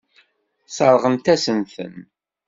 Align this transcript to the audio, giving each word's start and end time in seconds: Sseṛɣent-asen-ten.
Sseṛɣent-asen-ten. 0.67 1.93